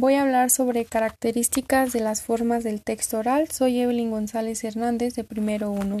[0.00, 3.50] Voy a hablar sobre características de las formas del texto oral.
[3.50, 5.96] Soy Evelyn González Hernández de Primero 1.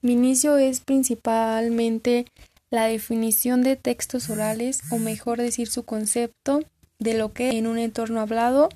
[0.00, 2.24] Mi inicio es principalmente
[2.70, 6.60] la definición de textos orales, o mejor decir su concepto
[6.98, 8.70] de lo que en un entorno hablado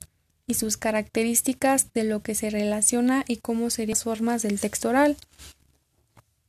[0.46, 4.91] y sus características de lo que se relaciona y cómo serían las formas del texto
[4.91, 5.16] oral.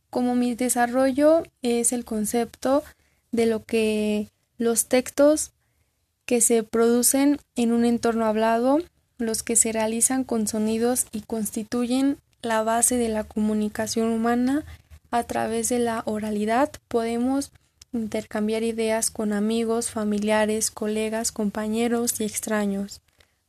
[0.09, 2.83] Como mi desarrollo es el concepto
[3.31, 4.27] de lo que
[4.57, 5.53] los textos
[6.29, 8.77] que se producen en un entorno hablado,
[9.17, 14.63] los que se realizan con sonidos y constituyen la base de la comunicación humana
[15.09, 17.51] a través de la oralidad, podemos
[17.93, 23.01] intercambiar ideas con amigos, familiares, colegas, compañeros y extraños.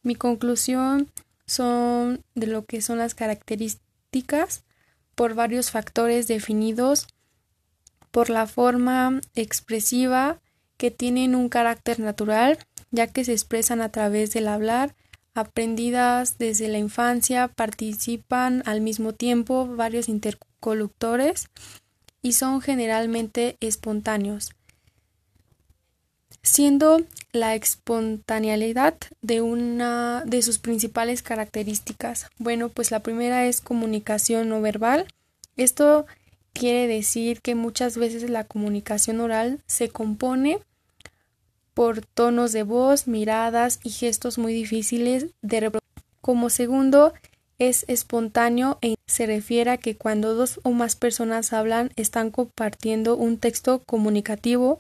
[0.03, 1.11] Mi conclusión
[1.47, 4.65] son de lo que son las características
[5.15, 7.09] por varios factores definidos
[8.11, 10.41] por la forma expresiva
[10.81, 12.59] que tienen un carácter natural,
[12.91, 14.95] ya que se expresan a través del hablar,
[15.35, 21.49] aprendidas desde la infancia, participan al mismo tiempo varios intercolutores
[22.23, 24.51] y son generalmente espontáneos,
[26.43, 27.01] siendo
[27.33, 32.27] la espontaneidad de una de sus principales características.
[32.39, 35.07] Bueno, pues la primera es comunicación no verbal.
[35.57, 36.07] Esto
[36.53, 40.59] quiere decir que muchas veces la comunicación oral se compone
[41.81, 46.05] por tonos de voz, miradas y gestos muy difíciles de reproducir.
[46.21, 47.15] Como segundo,
[47.59, 53.17] es espontáneo e se refiere a que cuando dos o más personas hablan están compartiendo
[53.17, 54.77] un texto comunicativo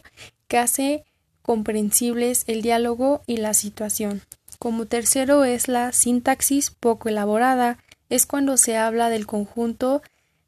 [0.47, 1.05] que hace
[1.41, 4.20] comprensibles el diálogo y la situación.
[4.59, 7.79] Como tercero es la sintaxis poco elaborada,
[8.11, 10.03] es cuando se habla del conjunto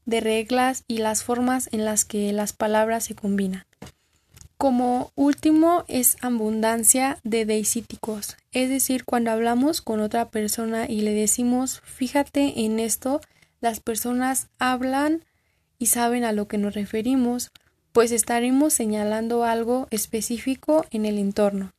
[0.04, 3.64] de reglas y las formas en las que las palabras se combinan.
[4.62, 11.12] Como último es abundancia de deicíticos, es decir, cuando hablamos con otra persona y le
[11.12, 13.20] decimos fíjate en esto,
[13.60, 15.24] las personas hablan
[15.80, 17.50] y saben a lo que nos referimos,
[17.90, 21.72] pues estaremos señalando algo específico en el entorno.